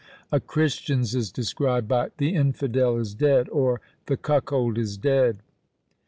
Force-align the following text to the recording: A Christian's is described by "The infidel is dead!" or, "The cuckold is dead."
A 0.31 0.39
Christian's 0.39 1.13
is 1.13 1.31
described 1.31 1.87
by 1.87 2.09
"The 2.17 2.33
infidel 2.33 2.97
is 2.97 3.13
dead!" 3.13 3.47
or, 3.49 3.81
"The 4.07 4.17
cuckold 4.17 4.79
is 4.79 4.97
dead." 4.97 5.43